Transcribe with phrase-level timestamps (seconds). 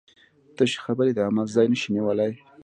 [0.55, 2.31] تشې خبرې د عمل ځای نشي نیولی.